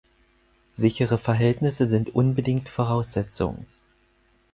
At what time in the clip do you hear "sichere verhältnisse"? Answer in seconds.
0.71-1.85